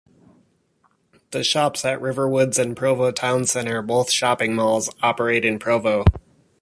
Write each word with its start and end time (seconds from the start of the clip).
The 1.29 1.43
Shops 1.43 1.85
At 1.85 1.99
Riverwoods 2.01 2.57
and 2.57 2.75
Provo 2.75 3.11
Towne 3.11 3.45
Centre, 3.45 3.83
both 3.83 4.09
shopping 4.09 4.55
malls, 4.55 4.89
operate 5.03 5.45
in 5.45 5.59
Provo. 5.59 6.05